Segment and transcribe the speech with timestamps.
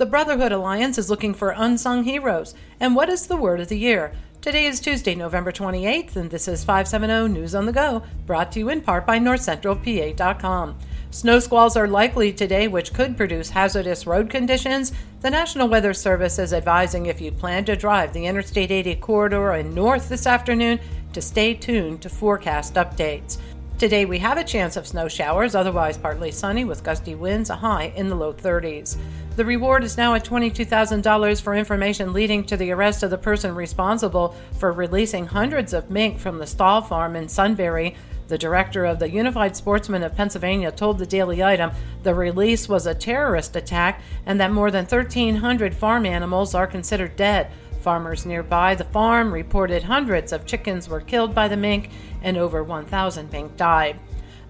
[0.00, 2.54] The Brotherhood Alliance is looking for unsung heroes.
[2.80, 4.14] And what is the word of the year?
[4.40, 8.60] Today is Tuesday, November 28th, and this is 570 News on the Go, brought to
[8.60, 10.78] you in part by NorthCentralPA.com.
[11.10, 14.90] Snow squalls are likely today, which could produce hazardous road conditions.
[15.20, 19.50] The National Weather Service is advising if you plan to drive the Interstate 80 corridor
[19.50, 20.80] and north this afternoon
[21.12, 23.36] to stay tuned to forecast updates.
[23.80, 27.56] Today we have a chance of snow showers, otherwise partly sunny with gusty winds, a
[27.56, 28.98] high in the low 30s.
[29.36, 33.54] The reward is now at $22,000 for information leading to the arrest of the person
[33.54, 37.96] responsible for releasing hundreds of mink from the Stahl farm in Sunbury.
[38.28, 41.70] The director of the Unified Sportsmen of Pennsylvania told the Daily Item
[42.02, 47.16] the release was a terrorist attack and that more than 1,300 farm animals are considered
[47.16, 47.50] dead.
[47.80, 51.90] Farmers nearby the farm reported hundreds of chickens were killed by the mink
[52.22, 53.98] and over 1,000 mink died.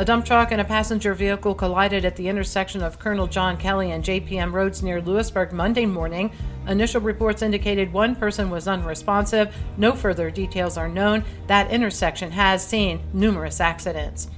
[0.00, 3.90] A dump truck and a passenger vehicle collided at the intersection of Colonel John Kelly
[3.90, 6.30] and JPM roads near Lewisburg Monday morning.
[6.68, 9.52] Initial reports indicated one person was unresponsive.
[9.76, 11.24] No further details are known.
[11.48, 14.28] That intersection has seen numerous accidents.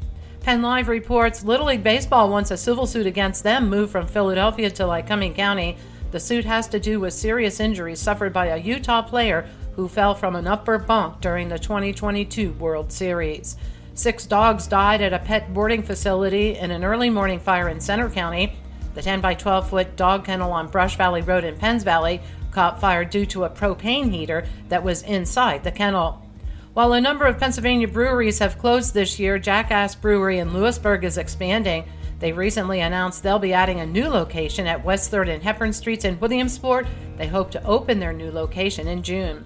[0.40, 4.70] Penn Live reports Little League Baseball wants a civil suit against them moved from Philadelphia
[4.70, 5.76] to Lycoming County.
[6.10, 10.14] The suit has to do with serious injuries suffered by a Utah player who fell
[10.14, 13.56] from an upper bunk during the 2022 World Series.
[13.94, 18.10] Six dogs died at a pet boarding facility in an early morning fire in Centre
[18.10, 18.56] County.
[18.94, 22.80] The 10 by 12 foot dog kennel on Brush Valley Road in Penns Valley caught
[22.80, 26.26] fire due to a propane heater that was inside the kennel.
[26.72, 31.18] While a number of Pennsylvania breweries have closed this year, Jackass Brewery in Lewisburg is
[31.18, 31.84] expanding.
[32.20, 36.04] They recently announced they'll be adding a new location at West 3rd and Hepburn Streets
[36.04, 36.86] in Williamsport.
[37.16, 39.44] They hope to open their new location in June.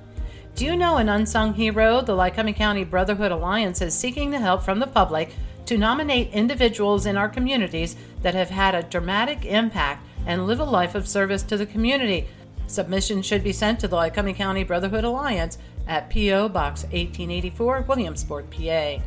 [0.54, 2.02] Do you know an unsung hero?
[2.02, 7.06] The Lycoming County Brotherhood Alliance is seeking the help from the public to nominate individuals
[7.06, 11.42] in our communities that have had a dramatic impact and live a life of service
[11.44, 12.28] to the community.
[12.66, 16.48] Submissions should be sent to the Lycoming County Brotherhood Alliance at P.O.
[16.48, 18.98] Box 1884, Williamsport, PA.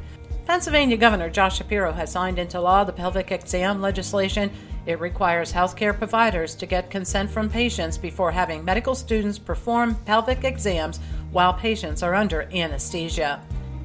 [0.45, 4.49] Pennsylvania Governor Josh Shapiro has signed into law the pelvic exam legislation.
[4.85, 10.45] It requires healthcare providers to get consent from patients before having medical students perform pelvic
[10.45, 13.41] exams while patients are under anesthesia.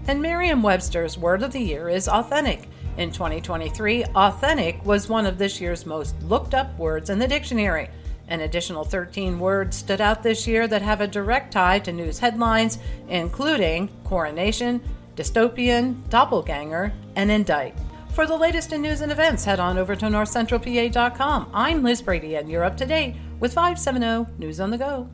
[0.06, 2.69] And Merriam Webster's word of the year is authentic.
[2.97, 7.88] In 2023, authentic was one of this year's most looked up words in the dictionary.
[8.28, 12.19] An additional 13 words stood out this year that have a direct tie to news
[12.19, 12.78] headlines,
[13.09, 14.81] including coronation,
[15.16, 17.75] dystopian, doppelganger, and indict.
[18.12, 21.50] For the latest in news and events, head on over to northcentralpa.com.
[21.55, 25.09] I'm Liz Brady, and you're up to date with 570 News on the Go.